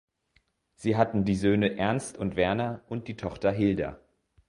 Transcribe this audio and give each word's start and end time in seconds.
Sie 0.73 0.97
hatten 0.97 1.25
die 1.25 1.35
Söhne 1.35 1.77
Ernst 1.77 2.17
und 2.17 2.35
Werner 2.35 2.81
und 2.87 3.07
die 3.07 3.17
Tochter 3.17 3.51
Hilda. 3.51 3.99